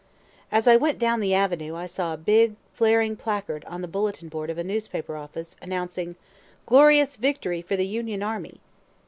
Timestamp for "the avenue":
1.19-1.75